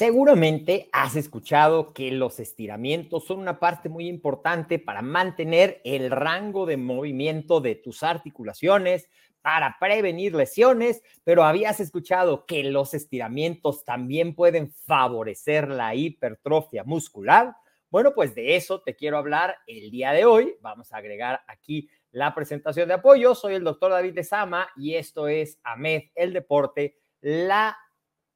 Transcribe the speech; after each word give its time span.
Seguramente 0.00 0.88
has 0.92 1.14
escuchado 1.14 1.92
que 1.92 2.10
los 2.10 2.40
estiramientos 2.40 3.26
son 3.26 3.38
una 3.38 3.60
parte 3.60 3.90
muy 3.90 4.08
importante 4.08 4.78
para 4.78 5.02
mantener 5.02 5.82
el 5.84 6.10
rango 6.10 6.64
de 6.64 6.78
movimiento 6.78 7.60
de 7.60 7.74
tus 7.74 8.02
articulaciones, 8.02 9.10
para 9.42 9.76
prevenir 9.78 10.34
lesiones, 10.34 11.02
pero 11.22 11.44
habías 11.44 11.80
escuchado 11.80 12.46
que 12.46 12.64
los 12.64 12.94
estiramientos 12.94 13.84
también 13.84 14.34
pueden 14.34 14.72
favorecer 14.72 15.68
la 15.68 15.94
hipertrofia 15.94 16.82
muscular. 16.82 17.54
Bueno, 17.90 18.14
pues 18.14 18.34
de 18.34 18.56
eso 18.56 18.80
te 18.80 18.96
quiero 18.96 19.18
hablar 19.18 19.58
el 19.66 19.90
día 19.90 20.12
de 20.12 20.24
hoy. 20.24 20.54
Vamos 20.62 20.94
a 20.94 20.96
agregar 20.96 21.42
aquí 21.46 21.90
la 22.10 22.34
presentación 22.34 22.88
de 22.88 22.94
apoyo. 22.94 23.34
Soy 23.34 23.52
el 23.52 23.64
doctor 23.64 23.90
David 23.90 24.14
de 24.14 24.24
Sama 24.24 24.66
y 24.76 24.94
esto 24.94 25.28
es 25.28 25.60
AMED, 25.62 26.04
el 26.14 26.32
deporte, 26.32 26.96
la 27.20 27.76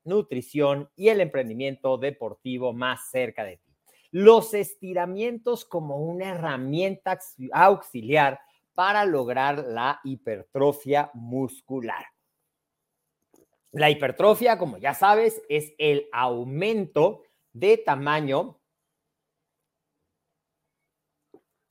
nutrición 0.04 0.90
y 0.96 1.08
el 1.08 1.20
emprendimiento 1.20 1.98
deportivo 1.98 2.72
más 2.72 3.10
cerca 3.10 3.44
de 3.44 3.58
ti. 3.58 3.72
Los 4.10 4.54
estiramientos 4.54 5.64
como 5.64 5.98
una 5.98 6.30
herramienta 6.30 7.18
auxiliar 7.52 8.40
para 8.74 9.04
lograr 9.04 9.64
la 9.66 10.00
hipertrofia 10.04 11.10
muscular. 11.14 12.04
La 13.72 13.90
hipertrofia, 13.90 14.56
como 14.56 14.78
ya 14.78 14.94
sabes, 14.94 15.42
es 15.48 15.74
el 15.78 16.08
aumento 16.12 17.22
de 17.52 17.78
tamaño 17.78 18.60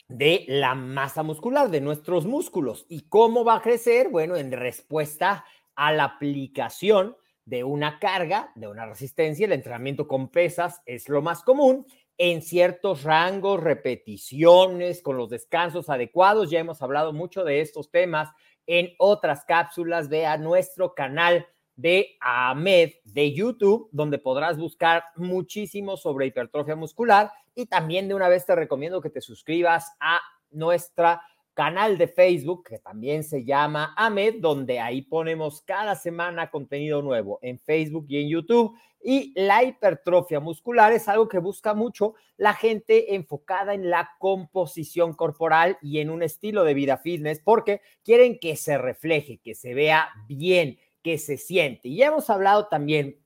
de 0.09 0.45
la 0.47 0.75
masa 0.75 1.23
muscular, 1.23 1.69
de 1.69 1.81
nuestros 1.81 2.25
músculos. 2.25 2.85
¿Y 2.89 3.07
cómo 3.07 3.43
va 3.45 3.55
a 3.55 3.61
crecer? 3.61 4.09
Bueno, 4.09 4.35
en 4.35 4.51
respuesta 4.51 5.45
a 5.75 5.91
la 5.93 6.03
aplicación 6.03 7.17
de 7.45 7.63
una 7.63 7.99
carga, 7.99 8.51
de 8.55 8.67
una 8.67 8.85
resistencia, 8.85 9.45
el 9.45 9.51
entrenamiento 9.51 10.07
con 10.07 10.29
pesas 10.29 10.81
es 10.85 11.09
lo 11.09 11.21
más 11.21 11.43
común 11.43 11.85
en 12.17 12.41
ciertos 12.41 13.03
rangos, 13.03 13.61
repeticiones, 13.61 15.01
con 15.01 15.17
los 15.17 15.29
descansos 15.29 15.89
adecuados. 15.89 16.49
Ya 16.49 16.59
hemos 16.59 16.81
hablado 16.81 17.11
mucho 17.11 17.43
de 17.43 17.61
estos 17.61 17.91
temas 17.91 18.29
en 18.67 18.93
otras 18.97 19.45
cápsulas. 19.45 20.09
Ve 20.09 20.25
a 20.25 20.37
nuestro 20.37 20.93
canal 20.93 21.47
de 21.75 22.15
AMED 22.21 22.91
de 23.03 23.33
YouTube, 23.33 23.89
donde 23.91 24.19
podrás 24.19 24.57
buscar 24.57 25.03
muchísimo 25.15 25.97
sobre 25.97 26.27
hipertrofia 26.27 26.75
muscular. 26.75 27.31
Y 27.55 27.65
también 27.65 28.07
de 28.07 28.13
una 28.13 28.29
vez 28.29 28.45
te 28.45 28.55
recomiendo 28.55 29.01
que 29.01 29.09
te 29.09 29.21
suscribas 29.21 29.91
a 29.99 30.21
nuestra 30.51 31.21
canal 31.53 31.97
de 31.97 32.07
Facebook, 32.07 32.63
que 32.67 32.79
también 32.79 33.23
se 33.23 33.43
llama 33.43 33.93
AMED, 33.95 34.35
donde 34.39 34.79
ahí 34.79 35.01
ponemos 35.01 35.61
cada 35.61 35.95
semana 35.95 36.49
contenido 36.49 37.01
nuevo 37.01 37.39
en 37.41 37.59
Facebook 37.59 38.05
y 38.09 38.21
en 38.21 38.29
YouTube. 38.29 38.75
Y 39.01 39.33
la 39.35 39.63
hipertrofia 39.63 40.39
muscular 40.39 40.93
es 40.93 41.07
algo 41.07 41.27
que 41.27 41.39
busca 41.39 41.73
mucho 41.73 42.15
la 42.37 42.53
gente 42.53 43.15
enfocada 43.15 43.73
en 43.73 43.89
la 43.89 44.11
composición 44.19 45.13
corporal 45.13 45.77
y 45.81 45.99
en 45.99 46.09
un 46.09 46.23
estilo 46.23 46.63
de 46.63 46.73
vida 46.73 46.97
fitness, 46.97 47.39
porque 47.39 47.81
quieren 48.03 48.39
que 48.39 48.55
se 48.55 48.77
refleje, 48.77 49.39
que 49.39 49.55
se 49.55 49.73
vea 49.73 50.09
bien, 50.27 50.79
que 51.01 51.17
se 51.17 51.37
siente. 51.37 51.89
Y 51.89 52.01
hemos 52.01 52.29
hablado 52.29 52.67
también 52.67 53.19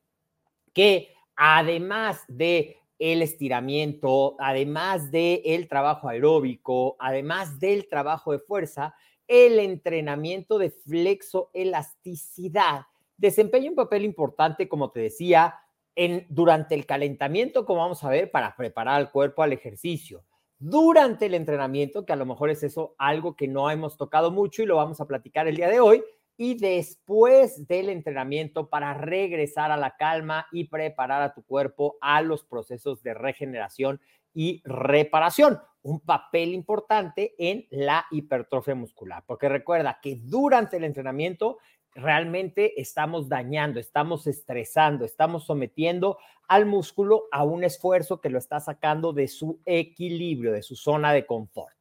que 0.74 1.14
además 1.36 2.24
de 2.28 2.78
el 3.00 3.22
estiramiento, 3.22 4.36
además 4.40 5.12
del 5.12 5.42
el 5.46 5.68
trabajo 5.68 6.10
aeróbico, 6.10 6.96
además 7.00 7.60
del 7.60 7.88
trabajo 7.88 8.32
de 8.32 8.40
fuerza, 8.40 8.96
el 9.28 9.60
entrenamiento 9.60 10.58
de 10.58 10.72
flexoelasticidad 10.72 12.88
desempeña 13.18 13.70
un 13.70 13.76
papel 13.76 14.06
importante, 14.06 14.70
como 14.70 14.92
te 14.92 15.02
decía, 15.02 15.56
en, 15.96 16.26
durante 16.30 16.76
el 16.76 16.86
calentamiento, 16.86 17.66
como 17.66 17.82
vamos 17.82 18.04
a 18.04 18.10
ver, 18.10 18.32
para 18.32 18.56
preparar 18.56 18.96
al 18.96 19.12
cuerpo 19.12 19.44
al 19.44 19.54
ejercicio. 19.54 20.24
Durante 20.60 21.26
el 21.26 21.34
entrenamiento, 21.34 22.06
que 22.06 22.14
a 22.14 22.16
lo 22.16 22.26
mejor 22.26 22.50
es 22.50 22.64
eso 22.64 22.96
algo 22.98 23.36
que 23.36 23.48
no 23.48 23.70
hemos 23.70 23.98
tocado 23.98 24.32
mucho 24.32 24.62
y 24.62 24.66
lo 24.66 24.78
vamos 24.78 25.02
a 25.02 25.08
platicar 25.08 25.48
el 25.48 25.56
día 25.56 25.70
de 25.70 25.80
hoy, 25.80 26.04
y 26.38 26.56
después 26.56 27.68
del 27.68 27.90
entrenamiento 27.90 28.70
para 28.70 28.94
regresar 28.94 29.72
a 29.72 29.78
la 29.78 29.98
calma 29.98 30.48
y 30.52 30.66
preparar 30.66 31.24
a 31.24 31.34
tu 31.34 31.44
cuerpo 31.44 31.98
a 32.00 32.22
los 32.22 32.44
procesos 32.44 33.02
de 33.02 33.16
regeneración 33.16 34.00
y 34.34 34.62
reparación. 34.64 35.60
Un 35.82 36.00
papel 36.00 36.54
importante 36.54 37.34
en 37.40 37.66
la 37.72 38.06
hipertrofia 38.12 38.76
muscular, 38.76 39.24
porque 39.26 39.50
recuerda 39.50 40.00
que 40.02 40.20
durante 40.22 40.78
el 40.78 40.84
entrenamiento 40.84 41.58
realmente 41.96 42.80
estamos 42.80 43.28
dañando, 43.28 43.80
estamos 43.80 44.28
estresando, 44.28 45.06
estamos 45.06 45.46
sometiendo 45.46 46.20
al 46.48 46.68
músculo 46.68 47.24
a 47.32 47.44
un 47.44 47.64
esfuerzo 47.64 48.22
que 48.22 48.30
lo 48.30 48.38
está 48.38 48.60
sacando 48.60 49.12
de 49.12 49.28
su 49.28 49.60
equilibrio, 49.66 50.52
de 50.52 50.62
su 50.62 50.76
zona 50.76 51.12
de 51.14 51.26
confort. 51.26 51.76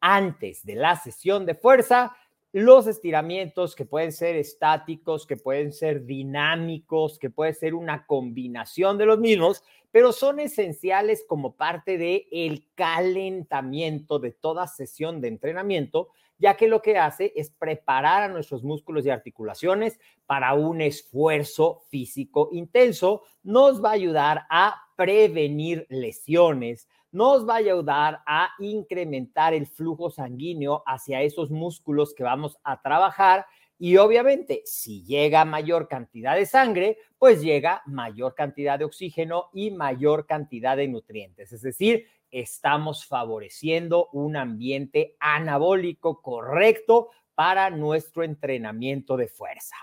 Antes 0.00 0.64
de 0.64 0.76
la 0.76 0.94
sesión 0.94 1.44
de 1.44 1.56
fuerza, 1.56 2.16
los 2.52 2.86
estiramientos 2.86 3.74
que 3.74 3.84
pueden 3.84 4.12
ser 4.12 4.36
estáticos, 4.36 5.26
que 5.26 5.36
pueden 5.36 5.72
ser 5.72 6.06
dinámicos, 6.06 7.18
que 7.18 7.30
puede 7.30 7.52
ser 7.52 7.74
una 7.74 8.06
combinación 8.06 8.96
de 8.96 9.06
los 9.06 9.18
mismos, 9.18 9.62
pero 9.90 10.12
son 10.12 10.40
esenciales 10.40 11.24
como 11.28 11.56
parte 11.56 11.98
de 11.98 12.26
el 12.30 12.66
calentamiento 12.74 14.18
de 14.18 14.32
toda 14.32 14.66
sesión 14.66 15.20
de 15.20 15.28
entrenamiento, 15.28 16.08
ya 16.38 16.56
que 16.56 16.68
lo 16.68 16.82
que 16.82 16.98
hace 16.98 17.32
es 17.36 17.50
preparar 17.50 18.22
a 18.22 18.28
nuestros 18.28 18.62
músculos 18.62 19.04
y 19.04 19.10
articulaciones 19.10 19.98
para 20.26 20.54
un 20.54 20.80
esfuerzo 20.80 21.82
físico 21.90 22.48
intenso, 22.52 23.22
nos 23.42 23.82
va 23.82 23.90
a 23.90 23.94
ayudar 23.94 24.46
a 24.48 24.76
prevenir 24.96 25.86
lesiones, 25.90 26.88
nos 27.10 27.48
va 27.48 27.54
a 27.54 27.58
ayudar 27.58 28.22
a 28.26 28.50
incrementar 28.58 29.54
el 29.54 29.66
flujo 29.66 30.10
sanguíneo 30.10 30.82
hacia 30.86 31.22
esos 31.22 31.50
músculos 31.50 32.14
que 32.14 32.22
vamos 32.22 32.58
a 32.64 32.80
trabajar. 32.82 33.46
Y 33.78 33.96
obviamente, 33.96 34.62
si 34.64 35.04
llega 35.04 35.44
mayor 35.44 35.88
cantidad 35.88 36.34
de 36.34 36.46
sangre, 36.46 36.98
pues 37.16 37.40
llega 37.40 37.82
mayor 37.86 38.34
cantidad 38.34 38.78
de 38.78 38.84
oxígeno 38.84 39.50
y 39.52 39.70
mayor 39.70 40.26
cantidad 40.26 40.76
de 40.76 40.88
nutrientes. 40.88 41.52
Es 41.52 41.62
decir, 41.62 42.06
estamos 42.30 43.06
favoreciendo 43.06 44.08
un 44.12 44.36
ambiente 44.36 45.16
anabólico 45.20 46.20
correcto 46.20 47.10
para 47.34 47.70
nuestro 47.70 48.24
entrenamiento 48.24 49.16
de 49.16 49.28
fuerza. 49.28 49.76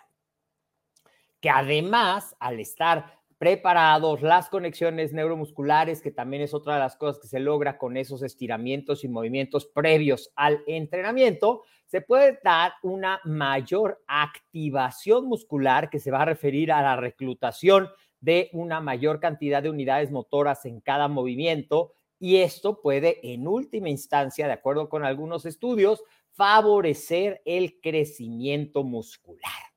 Que 1.40 1.50
además, 1.50 2.36
al 2.40 2.60
estar 2.60 3.20
preparados, 3.38 4.22
las 4.22 4.50
conexiones 4.50 5.14
neuromusculares, 5.14 6.02
que 6.02 6.12
también 6.12 6.42
es 6.42 6.54
otra 6.54 6.76
de 6.76 6.80
las 6.80 6.96
cosas 6.96 7.20
que 7.20 7.28
se 7.28 7.40
logra 7.40 7.78
con 7.78 7.98
esos 7.98 8.24
estiramientos 8.24 9.04
y 9.04 9.10
movimientos 9.10 9.66
previos 9.66 10.32
al 10.36 10.64
entrenamiento, 10.68 11.64
se 11.86 12.02
puede 12.02 12.40
dar 12.44 12.74
una 12.82 13.20
mayor 13.26 14.04
activación 14.08 15.26
muscular 15.26 15.90
que 15.90 16.00
se 16.00 16.12
va 16.12 16.22
a 16.22 16.26
referir 16.26 16.72
a 16.72 16.82
la 16.82 16.96
reclutación 16.96 17.90
de 18.20 18.50
una 18.54 18.80
mayor 18.80 19.20
cantidad 19.20 19.62
de 19.62 19.70
unidades 19.70 20.12
motoras 20.12 20.66
en 20.66 20.80
cada 20.82 21.08
movimiento 21.08 21.94
y 22.20 22.38
esto 22.38 22.82
puede 22.82 23.20
en 23.34 23.48
última 23.48 23.90
instancia, 23.90 24.48
de 24.48 24.54
acuerdo 24.54 24.90
con 24.90 25.04
algunos 25.04 25.46
estudios, 25.46 26.04
favorecer 26.32 27.42
el 27.46 27.80
crecimiento 27.82 28.84
muscular. 28.84 29.75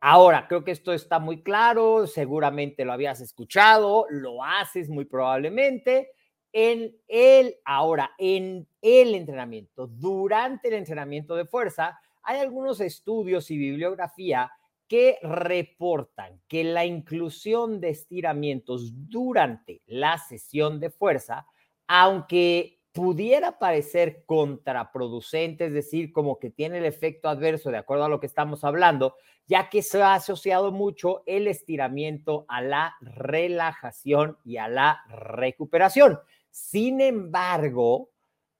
Ahora, 0.00 0.46
creo 0.48 0.64
que 0.64 0.70
esto 0.70 0.94
está 0.94 1.18
muy 1.18 1.42
claro, 1.42 2.06
seguramente 2.06 2.86
lo 2.86 2.92
habías 2.92 3.20
escuchado, 3.20 4.06
lo 4.08 4.42
haces 4.42 4.88
muy 4.88 5.04
probablemente. 5.04 6.10
En 6.52 6.96
el, 7.06 7.56
ahora, 7.64 8.12
en 8.18 8.66
el 8.80 9.14
entrenamiento, 9.14 9.86
durante 9.86 10.68
el 10.68 10.74
entrenamiento 10.74 11.36
de 11.36 11.44
fuerza, 11.44 12.00
hay 12.22 12.40
algunos 12.40 12.80
estudios 12.80 13.50
y 13.50 13.58
bibliografía 13.58 14.50
que 14.88 15.18
reportan 15.22 16.40
que 16.48 16.64
la 16.64 16.84
inclusión 16.84 17.80
de 17.80 17.90
estiramientos 17.90 18.90
durante 18.94 19.82
la 19.86 20.18
sesión 20.18 20.80
de 20.80 20.90
fuerza, 20.90 21.46
aunque 21.86 22.79
pudiera 22.92 23.58
parecer 23.58 24.24
contraproducente, 24.26 25.66
es 25.66 25.72
decir, 25.72 26.12
como 26.12 26.38
que 26.38 26.50
tiene 26.50 26.78
el 26.78 26.84
efecto 26.84 27.28
adverso 27.28 27.70
de 27.70 27.78
acuerdo 27.78 28.04
a 28.04 28.08
lo 28.08 28.20
que 28.20 28.26
estamos 28.26 28.64
hablando, 28.64 29.16
ya 29.46 29.68
que 29.68 29.82
se 29.82 30.02
ha 30.02 30.14
asociado 30.14 30.72
mucho 30.72 31.22
el 31.26 31.46
estiramiento 31.46 32.46
a 32.48 32.62
la 32.62 32.96
relajación 33.00 34.38
y 34.44 34.56
a 34.56 34.68
la 34.68 35.02
recuperación. 35.08 36.18
Sin 36.50 37.00
embargo, 37.00 38.10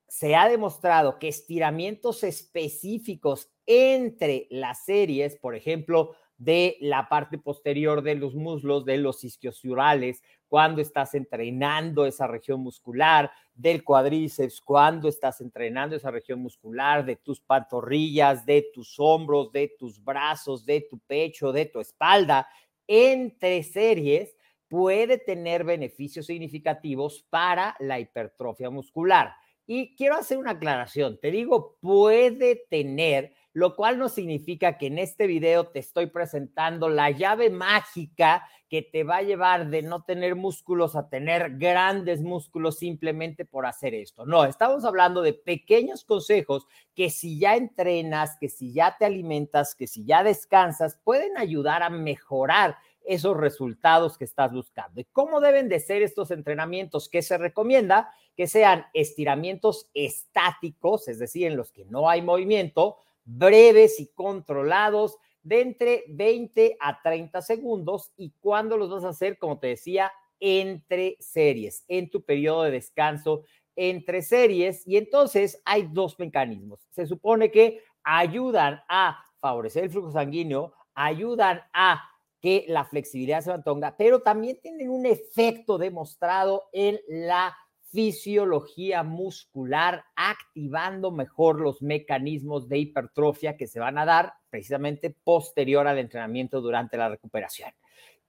se 0.07 0.35
ha 0.35 0.49
demostrado 0.49 1.19
que 1.19 1.29
estiramientos 1.29 2.25
específicos 2.25 3.51
entre 3.67 4.47
las 4.51 4.85
series, 4.85 5.37
por 5.37 5.55
ejemplo, 5.55 6.17
de 6.37 6.79
la 6.81 7.09
parte 7.09 7.37
posterior 7.37 8.03
de 8.03 8.15
los 8.15 8.35
muslos, 8.35 8.85
de 8.85 8.97
los 8.97 9.23
isquiosurales, 9.25 10.23
cuando 10.49 10.81
estás 10.81 11.15
entrenando 11.15 12.07
esa 12.07 12.27
región 12.27 12.61
muscular, 12.61 13.31
del 13.61 13.85
cuádriceps, 13.85 14.61
cuando 14.61 15.09
estás 15.09 15.41
entrenando 15.41 15.95
esa 15.95 16.11
región 16.11 16.41
muscular, 16.41 17.05
de 17.05 17.17
tus 17.17 17.41
pantorrillas, 17.41 18.47
de 18.47 18.67
tus 18.73 18.99
hombros, 18.99 19.53
de 19.53 19.75
tus 19.79 20.03
brazos, 20.03 20.65
de 20.65 20.87
tu 20.89 20.99
pecho, 21.01 21.53
de 21.53 21.67
tu 21.67 21.81
espalda, 21.81 22.49
entre 22.87 23.63
series, 23.63 24.35
puede 24.67 25.19
tener 25.19 25.65
beneficios 25.65 26.27
significativos 26.27 27.27
para 27.29 27.77
la 27.81 28.01
hipertrofia 28.01 28.71
muscular. 28.71 29.35
Y 29.67 29.95
quiero 29.95 30.17
hacer 30.17 30.39
una 30.39 30.53
aclaración, 30.53 31.19
te 31.21 31.31
digo, 31.31 31.77
puede 31.81 32.65
tener 32.71 33.33
lo 33.53 33.75
cual 33.75 33.99
no 33.99 34.09
significa 34.09 34.79
que 34.79 34.87
en 34.87 34.99
este 34.99 35.27
video 35.27 35.69
te 35.69 35.81
estoy 35.81 36.07
presentando 36.07 36.89
la 36.89 37.11
llave 37.11 37.51
mágica 37.51 38.47
que 38.69 38.83
te 38.83 39.03
va 39.03 39.17
a 39.17 39.23
llevar 39.23 39.69
de 39.69 39.83
no 39.83 40.05
tener 40.05 40.37
músculos 40.37 40.95
a 40.95 41.09
tener 41.09 41.59
grandes 41.59 42.23
músculos 42.23 42.79
simplemente 42.79 43.45
por 43.45 43.67
hacer 43.67 43.95
esto. 43.95 44.25
No, 44.25 44.45
estamos 44.45 44.85
hablando 44.85 45.23
de 45.23 45.33
pequeños 45.33 46.05
consejos 46.05 46.67
que 46.95 47.11
si 47.11 47.41
ya 47.41 47.57
entrenas, 47.57 48.37
que 48.39 48.49
si 48.49 48.73
ya 48.73 48.97
te 48.97 49.05
alimentas, 49.05 49.75
que 49.75 49.89
si 49.89 50.05
ya 50.05 50.23
descansas, 50.23 51.01
pueden 51.03 51.37
ayudar 51.37 51.83
a 51.83 51.91
mejorar 51.91 52.77
esos 53.05 53.37
resultados 53.37 54.17
que 54.17 54.25
estás 54.25 54.53
buscando. 54.53 55.01
¿Y 55.01 55.05
cómo 55.07 55.41
deben 55.41 55.69
de 55.69 55.81
ser 55.81 56.03
estos 56.03 56.31
entrenamientos? 56.31 57.09
¿Qué 57.09 57.23
se 57.23 57.39
recomienda? 57.39 58.13
Que 58.37 58.47
sean 58.47 58.87
estiramientos 58.95 59.91
estáticos, 59.95 61.09
es 61.09 61.19
decir, 61.19 61.49
en 61.49 61.57
los 61.57 61.73
que 61.73 61.87
no 61.87 62.09
hay 62.09 62.23
movimiento, 62.23 62.99
breves 63.37 64.01
y 64.01 64.09
controlados 64.09 65.17
de 65.43 65.61
entre 65.63 66.05
20 66.09 66.77
a 66.81 67.01
30 67.01 67.41
segundos 67.43 68.13
y 68.17 68.35
cuando 68.41 68.77
los 68.77 68.91
vas 68.91 69.05
a 69.05 69.11
hacer, 69.11 69.39
como 69.39 69.59
te 69.59 69.69
decía, 69.69 70.13
entre 70.39 71.17
series, 71.21 71.85
en 71.89 72.11
tu 72.11 72.23
periodo 72.23 72.63
de 72.63 72.73
descanso 72.73 73.45
entre 73.77 74.23
series. 74.23 74.87
Y 74.87 74.97
entonces 74.97 75.61
hay 75.65 75.89
dos 75.91 76.19
mecanismos. 76.19 76.81
Se 76.91 77.07
supone 77.07 77.51
que 77.51 77.83
ayudan 78.03 78.83
a 78.89 79.23
favorecer 79.39 79.85
el 79.85 79.91
flujo 79.91 80.11
sanguíneo, 80.11 80.75
ayudan 80.95 81.63
a 81.73 82.03
que 82.41 82.65
la 82.69 82.85
flexibilidad 82.85 83.43
se 83.43 83.51
mantenga, 83.51 83.97
pero 83.97 84.21
también 84.21 84.59
tienen 84.61 84.91
un 84.91 85.05
efecto 85.07 85.77
demostrado 85.79 86.65
en 86.73 86.99
la 87.07 87.57
fisiología 87.93 89.03
muscular, 89.03 90.05
activando 90.17 91.11
mejor 91.11 91.61
los 91.61 91.83
mecanismos 91.83 92.69
de 92.69 92.79
hipertrofia 92.79 93.57
que 93.57 93.67
se 93.67 93.81
van 93.81 93.99
a 93.99 94.05
dar 94.05 94.35
precisamente 94.49 95.11
posterior 95.11 95.87
al 95.87 95.99
entrenamiento 95.99 96.61
durante 96.61 96.97
la 96.97 97.09
recuperación. 97.09 97.71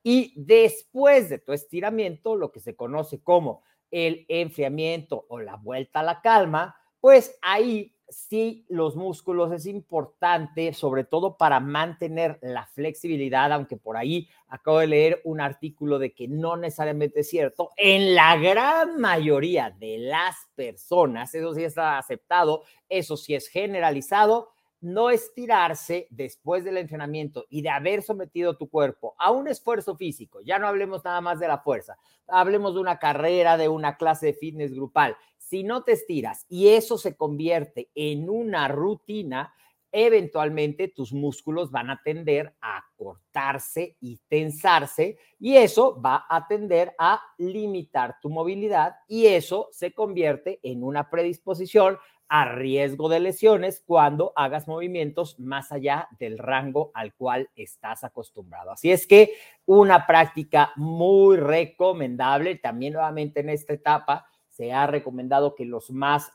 Y 0.03 0.33
después 0.35 1.29
de 1.29 1.37
tu 1.37 1.53
estiramiento, 1.53 2.35
lo 2.35 2.51
que 2.51 2.59
se 2.59 2.75
conoce 2.75 3.21
como 3.21 3.63
el 3.91 4.25
enfriamiento 4.29 5.25
o 5.29 5.39
la 5.39 5.57
vuelta 5.57 5.99
a 5.99 6.03
la 6.03 6.21
calma, 6.21 6.75
pues 6.99 7.37
ahí 7.41 7.95
sí 8.11 8.65
los 8.69 8.95
músculos 8.95 9.51
es 9.51 9.65
importante, 9.65 10.73
sobre 10.73 11.03
todo 11.03 11.37
para 11.37 11.59
mantener 11.59 12.37
la 12.41 12.67
flexibilidad, 12.67 13.51
aunque 13.51 13.77
por 13.77 13.97
ahí 13.97 14.27
acabo 14.47 14.79
de 14.79 14.87
leer 14.87 15.21
un 15.23 15.41
artículo 15.41 15.97
de 15.97 16.13
que 16.13 16.27
no 16.27 16.57
necesariamente 16.57 17.21
es 17.21 17.29
cierto, 17.29 17.71
en 17.77 18.13
la 18.13 18.35
gran 18.37 18.99
mayoría 18.99 19.71
de 19.71 19.97
las 19.97 20.35
personas, 20.55 21.33
eso 21.33 21.53
sí 21.53 21.63
está 21.63 21.97
aceptado, 21.97 22.63
eso 22.89 23.17
sí 23.17 23.33
es 23.33 23.47
generalizado, 23.47 24.49
no 24.81 25.11
estirarse 25.11 26.07
después 26.09 26.63
del 26.63 26.77
entrenamiento 26.77 27.45
y 27.49 27.61
de 27.61 27.69
haber 27.69 28.01
sometido 28.01 28.57
tu 28.57 28.69
cuerpo 28.69 29.15
a 29.17 29.31
un 29.31 29.47
esfuerzo 29.47 29.95
físico, 29.95 30.41
ya 30.41 30.59
no 30.59 30.67
hablemos 30.67 31.03
nada 31.05 31.21
más 31.21 31.39
de 31.39 31.47
la 31.47 31.59
fuerza, 31.59 31.97
hablemos 32.27 32.73
de 32.73 32.81
una 32.81 32.97
carrera, 32.97 33.57
de 33.57 33.69
una 33.69 33.95
clase 33.95 34.27
de 34.27 34.33
fitness 34.33 34.73
grupal, 34.73 35.15
si 35.37 35.63
no 35.63 35.83
te 35.83 35.93
estiras 35.93 36.45
y 36.49 36.69
eso 36.69 36.97
se 36.97 37.15
convierte 37.15 37.89
en 37.93 38.29
una 38.29 38.67
rutina, 38.67 39.53
eventualmente 39.91 40.87
tus 40.87 41.13
músculos 41.13 41.69
van 41.69 41.89
a 41.89 42.01
tender 42.01 42.55
a 42.61 42.83
cortarse 42.95 43.97
y 43.99 44.19
tensarse 44.29 45.17
y 45.39 45.57
eso 45.57 46.01
va 46.01 46.25
a 46.29 46.47
tender 46.47 46.95
a 46.97 47.21
limitar 47.37 48.15
tu 48.21 48.29
movilidad 48.29 48.95
y 49.07 49.27
eso 49.27 49.67
se 49.71 49.93
convierte 49.93 50.59
en 50.63 50.83
una 50.83 51.09
predisposición 51.09 51.97
a 52.33 52.45
riesgo 52.45 53.09
de 53.09 53.19
lesiones 53.19 53.83
cuando 53.85 54.31
hagas 54.37 54.65
movimientos 54.65 55.37
más 55.37 55.73
allá 55.73 56.07
del 56.17 56.37
rango 56.37 56.89
al 56.93 57.13
cual 57.13 57.49
estás 57.57 58.05
acostumbrado. 58.05 58.71
Así 58.71 58.89
es 58.89 59.05
que 59.05 59.33
una 59.65 60.07
práctica 60.07 60.71
muy 60.77 61.35
recomendable 61.35 62.55
también 62.55 62.93
nuevamente 62.93 63.41
en 63.41 63.49
esta 63.49 63.73
etapa 63.73 64.27
se 64.47 64.71
ha 64.71 64.87
recomendado 64.87 65.55
que 65.55 65.65
los 65.65 65.91
más 65.91 66.31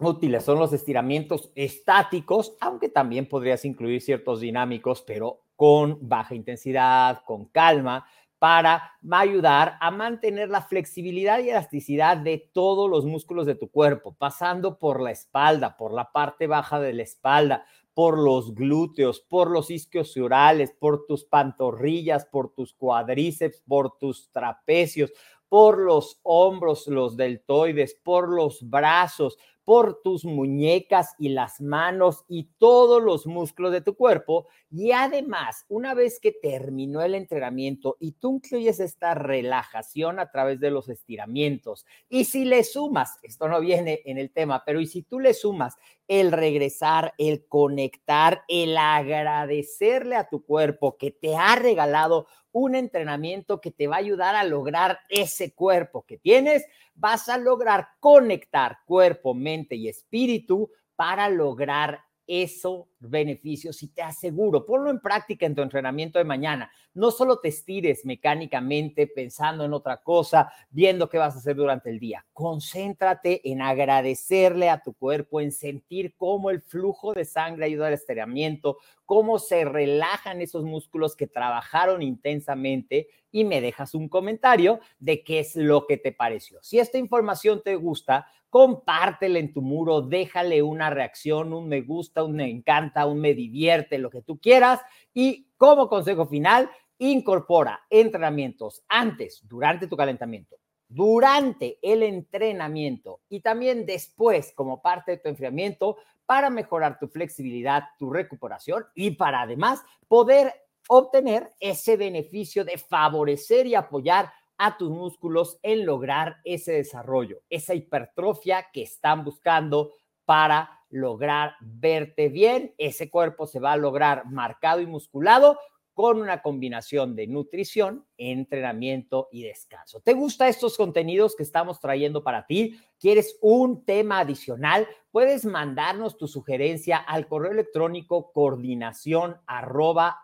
útiles 0.00 0.42
son 0.42 0.58
los 0.58 0.72
estiramientos 0.72 1.52
estáticos, 1.54 2.56
aunque 2.60 2.88
también 2.88 3.28
podrías 3.28 3.64
incluir 3.64 4.02
ciertos 4.02 4.40
dinámicos, 4.40 5.02
pero 5.02 5.44
con 5.54 6.08
baja 6.08 6.34
intensidad, 6.34 7.22
con 7.24 7.44
calma, 7.44 8.08
para 8.44 8.92
ayudar 9.10 9.78
a 9.80 9.90
mantener 9.90 10.50
la 10.50 10.60
flexibilidad 10.60 11.38
y 11.38 11.48
elasticidad 11.48 12.18
de 12.18 12.50
todos 12.52 12.90
los 12.90 13.06
músculos 13.06 13.46
de 13.46 13.54
tu 13.54 13.70
cuerpo, 13.70 14.14
pasando 14.18 14.78
por 14.78 15.00
la 15.00 15.12
espalda, 15.12 15.78
por 15.78 15.94
la 15.94 16.12
parte 16.12 16.46
baja 16.46 16.78
de 16.78 16.92
la 16.92 17.04
espalda, 17.04 17.64
por 17.94 18.18
los 18.18 18.54
glúteos, 18.54 19.20
por 19.20 19.50
los 19.50 19.70
isquiosurales, 19.70 20.72
por 20.78 21.06
tus 21.06 21.24
pantorrillas, 21.24 22.26
por 22.26 22.52
tus 22.52 22.74
cuadríceps, 22.74 23.62
por 23.66 23.96
tus 23.96 24.30
trapecios, 24.30 25.10
por 25.48 25.78
los 25.78 26.20
hombros, 26.22 26.86
los 26.86 27.16
deltoides, 27.16 27.94
por 27.94 28.28
los 28.28 28.68
brazos, 28.68 29.38
por 29.64 30.02
tus 30.02 30.24
muñecas 30.24 31.14
y 31.18 31.30
las 31.30 31.60
manos 31.60 32.24
y 32.28 32.50
todos 32.58 33.02
los 33.02 33.26
músculos 33.26 33.72
de 33.72 33.80
tu 33.80 33.96
cuerpo. 33.96 34.46
Y 34.70 34.92
además, 34.92 35.64
una 35.68 35.94
vez 35.94 36.20
que 36.20 36.32
terminó 36.32 37.02
el 37.02 37.14
entrenamiento 37.14 37.96
y 37.98 38.12
tú 38.12 38.36
incluyes 38.36 38.80
esta 38.80 39.14
relajación 39.14 40.18
a 40.18 40.30
través 40.30 40.60
de 40.60 40.70
los 40.70 40.88
estiramientos, 40.88 41.86
y 42.08 42.24
si 42.24 42.44
le 42.44 42.64
sumas, 42.64 43.18
esto 43.22 43.48
no 43.48 43.60
viene 43.60 44.02
en 44.04 44.18
el 44.18 44.30
tema, 44.30 44.62
pero 44.64 44.80
y 44.80 44.86
si 44.86 45.02
tú 45.02 45.20
le 45.20 45.34
sumas 45.34 45.76
el 46.08 46.32
regresar, 46.32 47.14
el 47.18 47.46
conectar, 47.46 48.44
el 48.48 48.76
agradecerle 48.76 50.16
a 50.16 50.28
tu 50.28 50.44
cuerpo 50.44 50.96
que 50.96 51.10
te 51.10 51.36
ha 51.36 51.56
regalado 51.56 52.26
un 52.52 52.74
entrenamiento 52.74 53.60
que 53.60 53.70
te 53.70 53.86
va 53.86 53.96
a 53.96 54.00
ayudar 54.00 54.36
a 54.36 54.44
lograr 54.44 55.00
ese 55.08 55.54
cuerpo 55.54 56.04
que 56.06 56.18
tienes, 56.18 56.64
vas 56.94 57.28
a 57.28 57.38
lograr 57.38 57.88
conectar 58.00 58.78
cuerpo, 58.86 59.34
mente 59.34 59.74
y 59.76 59.88
espíritu 59.88 60.70
para 60.94 61.28
lograr 61.28 62.00
eso 62.26 62.88
beneficios 63.08 63.82
y 63.82 63.88
te 63.88 64.02
aseguro, 64.02 64.64
ponlo 64.64 64.90
en 64.90 65.00
práctica 65.00 65.46
en 65.46 65.54
tu 65.54 65.62
entrenamiento 65.62 66.18
de 66.18 66.24
mañana. 66.24 66.70
No 66.94 67.10
solo 67.10 67.40
te 67.40 67.48
estires 67.48 68.04
mecánicamente 68.04 69.06
pensando 69.06 69.64
en 69.64 69.72
otra 69.72 70.02
cosa, 70.02 70.52
viendo 70.70 71.08
qué 71.08 71.18
vas 71.18 71.34
a 71.34 71.38
hacer 71.38 71.56
durante 71.56 71.90
el 71.90 71.98
día. 71.98 72.24
Concéntrate 72.32 73.40
en 73.50 73.62
agradecerle 73.62 74.70
a 74.70 74.82
tu 74.82 74.94
cuerpo, 74.94 75.40
en 75.40 75.52
sentir 75.52 76.14
cómo 76.16 76.50
el 76.50 76.60
flujo 76.60 77.12
de 77.12 77.24
sangre 77.24 77.66
ayuda 77.66 77.88
al 77.88 77.94
estiramiento, 77.94 78.78
cómo 79.04 79.38
se 79.38 79.64
relajan 79.64 80.40
esos 80.40 80.64
músculos 80.64 81.16
que 81.16 81.26
trabajaron 81.26 82.02
intensamente 82.02 83.08
y 83.30 83.44
me 83.44 83.60
dejas 83.60 83.94
un 83.94 84.08
comentario 84.08 84.78
de 85.00 85.24
qué 85.24 85.40
es 85.40 85.56
lo 85.56 85.86
que 85.86 85.96
te 85.96 86.12
pareció. 86.12 86.60
Si 86.62 86.78
esta 86.78 86.98
información 86.98 87.62
te 87.64 87.74
gusta, 87.74 88.28
compártela 88.48 89.40
en 89.40 89.52
tu 89.52 89.62
muro, 89.62 90.00
déjale 90.00 90.62
una 90.62 90.88
reacción, 90.88 91.52
un 91.52 91.68
me 91.68 91.80
gusta, 91.80 92.22
un 92.22 92.36
me 92.36 92.48
encanta, 92.48 92.93
un 93.06 93.20
me 93.20 93.34
divierte, 93.34 93.98
lo 93.98 94.10
que 94.10 94.22
tú 94.22 94.38
quieras. 94.38 94.80
Y 95.12 95.48
como 95.56 95.88
consejo 95.88 96.26
final, 96.26 96.70
incorpora 96.98 97.80
entrenamientos 97.90 98.84
antes, 98.88 99.42
durante 99.46 99.86
tu 99.86 99.96
calentamiento, 99.96 100.56
durante 100.88 101.78
el 101.82 102.02
entrenamiento 102.02 103.20
y 103.28 103.40
también 103.40 103.84
después 103.84 104.52
como 104.54 104.80
parte 104.80 105.12
de 105.12 105.18
tu 105.18 105.28
enfriamiento 105.28 105.96
para 106.26 106.50
mejorar 106.50 106.98
tu 106.98 107.08
flexibilidad, 107.08 107.84
tu 107.98 108.10
recuperación 108.10 108.86
y 108.94 109.10
para 109.12 109.42
además 109.42 109.82
poder 110.08 110.54
obtener 110.88 111.50
ese 111.60 111.96
beneficio 111.96 112.64
de 112.64 112.78
favorecer 112.78 113.66
y 113.66 113.74
apoyar 113.74 114.32
a 114.56 114.76
tus 114.76 114.90
músculos 114.90 115.58
en 115.62 115.84
lograr 115.84 116.36
ese 116.44 116.72
desarrollo, 116.72 117.40
esa 117.50 117.74
hipertrofia 117.74 118.68
que 118.72 118.82
están 118.82 119.24
buscando 119.24 119.92
para 120.24 120.83
lograr 120.94 121.56
verte 121.60 122.28
bien. 122.28 122.72
Ese 122.78 123.10
cuerpo 123.10 123.48
se 123.48 123.58
va 123.58 123.72
a 123.72 123.76
lograr 123.76 124.26
marcado 124.26 124.80
y 124.80 124.86
musculado 124.86 125.58
con 125.92 126.20
una 126.20 126.40
combinación 126.40 127.16
de 127.16 127.26
nutrición, 127.26 128.04
entrenamiento 128.16 129.28
y 129.32 129.42
descanso. 129.42 130.00
¿Te 130.00 130.12
gustan 130.12 130.48
estos 130.48 130.76
contenidos 130.76 131.34
que 131.36 131.42
estamos 131.42 131.80
trayendo 131.80 132.22
para 132.22 132.46
ti? 132.46 132.80
¿Quieres 133.00 133.38
un 133.40 133.84
tema 133.84 134.20
adicional? 134.20 134.88
Puedes 135.10 135.44
mandarnos 135.44 136.16
tu 136.16 136.28
sugerencia 136.28 136.96
al 136.96 137.26
correo 137.26 137.52
electrónico 137.52 138.32
coordinación 138.32 139.36
arroba 139.46 140.20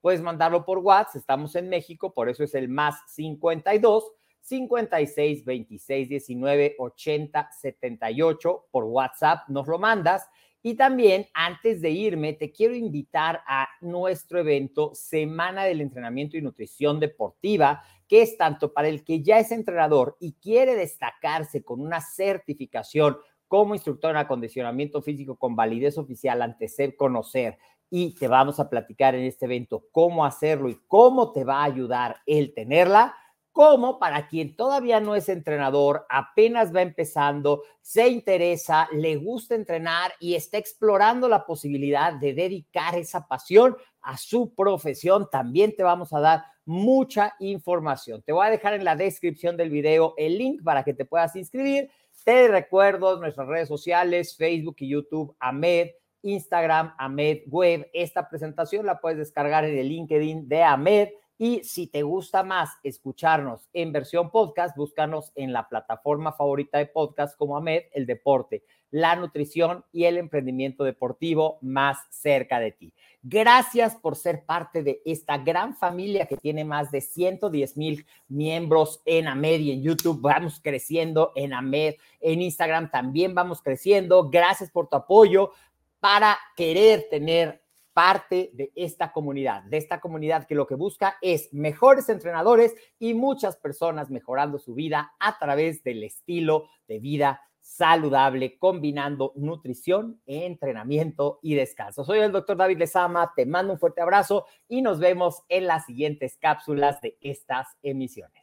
puedes 0.00 0.20
mandarlo 0.20 0.64
por 0.64 0.78
WhatsApp, 0.78 1.16
estamos 1.16 1.54
en 1.54 1.68
México, 1.68 2.12
por 2.12 2.28
eso 2.28 2.44
es 2.44 2.54
el 2.54 2.68
más 2.68 2.96
52 3.08 4.12
56 4.42 5.44
26 5.44 6.08
19 6.08 6.76
80 6.78 7.48
78 7.50 8.66
por 8.70 8.84
WhatsApp, 8.84 9.48
nos 9.48 9.66
lo 9.66 9.78
mandas. 9.78 10.28
Y 10.64 10.74
también, 10.74 11.26
antes 11.34 11.80
de 11.80 11.90
irme, 11.90 12.34
te 12.34 12.52
quiero 12.52 12.74
invitar 12.74 13.40
a 13.48 13.68
nuestro 13.80 14.38
evento 14.38 14.92
Semana 14.94 15.64
del 15.64 15.80
Entrenamiento 15.80 16.36
y 16.36 16.42
Nutrición 16.42 17.00
Deportiva, 17.00 17.82
que 18.06 18.22
es 18.22 18.36
tanto 18.36 18.72
para 18.72 18.88
el 18.88 19.02
que 19.02 19.22
ya 19.22 19.40
es 19.40 19.50
entrenador 19.50 20.16
y 20.20 20.34
quiere 20.34 20.76
destacarse 20.76 21.64
con 21.64 21.80
una 21.80 22.00
certificación 22.00 23.16
como 23.48 23.74
instructor 23.74 24.12
en 24.12 24.18
acondicionamiento 24.18 25.02
físico 25.02 25.36
con 25.36 25.56
validez 25.56 25.98
oficial 25.98 26.42
ante 26.42 26.68
ser 26.68 26.96
conocer 26.96 27.58
y 27.90 28.14
te 28.14 28.26
vamos 28.26 28.58
a 28.58 28.70
platicar 28.70 29.14
en 29.14 29.24
este 29.24 29.44
evento 29.44 29.84
cómo 29.92 30.24
hacerlo 30.24 30.70
y 30.70 30.80
cómo 30.88 31.32
te 31.32 31.44
va 31.44 31.60
a 31.60 31.64
ayudar 31.64 32.22
el 32.24 32.54
tenerla, 32.54 33.14
como 33.52 33.98
para 33.98 34.28
quien 34.28 34.56
todavía 34.56 34.98
no 35.00 35.14
es 35.14 35.28
entrenador, 35.28 36.06
apenas 36.08 36.74
va 36.74 36.82
empezando, 36.82 37.62
se 37.80 38.08
interesa, 38.08 38.88
le 38.92 39.16
gusta 39.16 39.54
entrenar 39.54 40.12
y 40.18 40.34
está 40.34 40.58
explorando 40.58 41.28
la 41.28 41.44
posibilidad 41.44 42.14
de 42.14 42.34
dedicar 42.34 42.96
esa 42.96 43.26
pasión 43.28 43.76
a 44.00 44.16
su 44.16 44.54
profesión. 44.54 45.28
También 45.30 45.76
te 45.76 45.82
vamos 45.82 46.12
a 46.12 46.20
dar 46.20 46.44
mucha 46.64 47.34
información. 47.40 48.22
Te 48.22 48.32
voy 48.32 48.46
a 48.46 48.50
dejar 48.50 48.74
en 48.74 48.84
la 48.84 48.96
descripción 48.96 49.56
del 49.56 49.70
video 49.70 50.14
el 50.16 50.38
link 50.38 50.62
para 50.62 50.82
que 50.82 50.94
te 50.94 51.04
puedas 51.04 51.36
inscribir. 51.36 51.90
Te 52.24 52.48
recuerdo 52.48 53.20
nuestras 53.20 53.48
redes 53.48 53.68
sociales, 53.68 54.36
Facebook 54.36 54.76
y 54.78 54.88
YouTube, 54.88 55.36
AMED 55.38 55.90
Instagram, 56.22 56.94
Ahmed 56.98 57.42
Web. 57.46 57.90
Esta 57.92 58.28
presentación 58.28 58.86
la 58.86 59.00
puedes 59.00 59.18
descargar 59.18 59.64
en 59.64 59.76
el 59.76 59.88
LinkedIn 59.88 60.48
de 60.48 60.62
Ahmed. 60.62 61.08
Y 61.44 61.64
si 61.64 61.88
te 61.88 62.02
gusta 62.02 62.44
más 62.44 62.78
escucharnos 62.84 63.68
en 63.72 63.90
versión 63.90 64.30
podcast, 64.30 64.76
búscanos 64.76 65.32
en 65.34 65.52
la 65.52 65.68
plataforma 65.68 66.32
favorita 66.32 66.78
de 66.78 66.86
podcast 66.86 67.36
como 67.36 67.56
Ahmed, 67.56 67.82
el 67.94 68.06
deporte, 68.06 68.62
la 68.92 69.16
nutrición 69.16 69.84
y 69.90 70.04
el 70.04 70.18
emprendimiento 70.18 70.84
deportivo 70.84 71.58
más 71.60 71.98
cerca 72.10 72.60
de 72.60 72.70
ti. 72.70 72.94
Gracias 73.24 73.96
por 73.96 74.14
ser 74.14 74.44
parte 74.44 74.84
de 74.84 75.02
esta 75.04 75.36
gran 75.36 75.74
familia 75.74 76.26
que 76.26 76.36
tiene 76.36 76.64
más 76.64 76.92
de 76.92 77.00
110 77.00 77.76
mil 77.76 78.06
miembros 78.28 79.02
en 79.04 79.26
AMED 79.26 79.58
y 79.62 79.72
en 79.72 79.82
YouTube. 79.82 80.20
Vamos 80.20 80.60
creciendo 80.62 81.32
en 81.34 81.54
AMED, 81.54 81.96
en 82.20 82.40
Instagram 82.40 82.88
también 82.88 83.34
vamos 83.34 83.60
creciendo. 83.62 84.30
Gracias 84.30 84.70
por 84.70 84.88
tu 84.88 84.94
apoyo 84.94 85.50
para 85.98 86.38
querer 86.56 87.08
tener 87.10 87.61
parte 87.92 88.50
de 88.54 88.72
esta 88.74 89.12
comunidad, 89.12 89.62
de 89.64 89.76
esta 89.76 90.00
comunidad 90.00 90.46
que 90.46 90.54
lo 90.54 90.66
que 90.66 90.74
busca 90.74 91.16
es 91.20 91.52
mejores 91.52 92.08
entrenadores 92.08 92.74
y 92.98 93.14
muchas 93.14 93.56
personas 93.56 94.10
mejorando 94.10 94.58
su 94.58 94.74
vida 94.74 95.12
a 95.18 95.38
través 95.38 95.82
del 95.82 96.02
estilo 96.04 96.68
de 96.88 96.98
vida 96.98 97.40
saludable, 97.62 98.58
combinando 98.58 99.32
nutrición, 99.36 100.20
entrenamiento 100.26 101.38
y 101.42 101.54
descanso. 101.54 102.04
Soy 102.04 102.18
el 102.18 102.32
doctor 102.32 102.56
David 102.56 102.78
Lezama, 102.78 103.32
te 103.34 103.46
mando 103.46 103.72
un 103.72 103.78
fuerte 103.78 104.02
abrazo 104.02 104.46
y 104.68 104.82
nos 104.82 104.98
vemos 104.98 105.42
en 105.48 105.66
las 105.66 105.86
siguientes 105.86 106.36
cápsulas 106.36 107.00
de 107.00 107.16
estas 107.20 107.68
emisiones. 107.82 108.41